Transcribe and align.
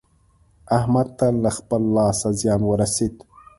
احمد 0.77 1.07
ته 1.17 1.25
له 1.43 1.49
خپله 1.57 1.87
لاسه 1.95 2.27
زيان 2.39 2.61
ورسېد. 2.65 3.15